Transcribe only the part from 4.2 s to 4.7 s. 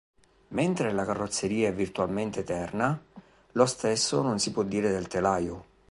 non si può